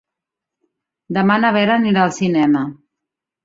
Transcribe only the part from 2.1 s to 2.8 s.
cinema.